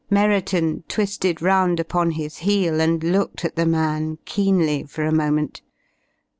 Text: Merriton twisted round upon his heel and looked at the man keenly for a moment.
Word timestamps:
Merriton 0.09 0.83
twisted 0.87 1.43
round 1.43 1.79
upon 1.79 2.09
his 2.09 2.37
heel 2.37 2.81
and 2.81 3.03
looked 3.03 3.45
at 3.45 3.55
the 3.55 3.67
man 3.67 4.17
keenly 4.25 4.83
for 4.83 5.05
a 5.05 5.11
moment. 5.11 5.61